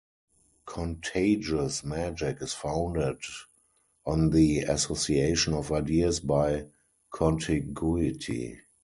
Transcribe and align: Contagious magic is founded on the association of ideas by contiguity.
Contagious 0.65 1.83
magic 1.83 2.41
is 2.41 2.53
founded 2.55 3.21
on 4.03 4.31
the 4.31 4.61
association 4.61 5.53
of 5.53 5.71
ideas 5.71 6.19
by 6.19 6.65
contiguity. 7.11 8.57